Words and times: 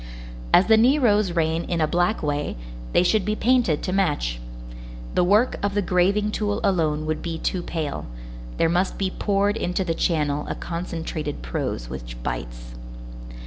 As 0.51 0.65
the 0.65 0.77
Neros 0.77 1.33
reign 1.33 1.63
in 1.63 1.79
a 1.79 1.85
black 1.85 2.23
way, 2.23 2.57
they 2.91 3.03
should 3.03 3.23
be 3.23 3.35
painted 3.35 3.83
to 3.83 3.93
match. 3.93 4.39
The 5.13 5.23
work 5.23 5.59
of 5.63 5.75
the 5.75 5.81
graving 5.83 6.31
tool 6.31 6.59
alone 6.63 7.05
would 7.05 7.21
be 7.21 7.37
too 7.37 7.61
pale; 7.61 8.07
there 8.57 8.67
must 8.67 8.97
be 8.97 9.11
poured 9.11 9.57
into 9.57 9.83
the 9.83 9.93
channel 9.93 10.47
a 10.49 10.55
concentrated 10.55 11.43
prose 11.43 11.87
which 11.87 12.17
bites. 12.23 12.73